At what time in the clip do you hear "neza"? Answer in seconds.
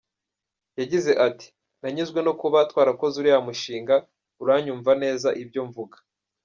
5.03-5.27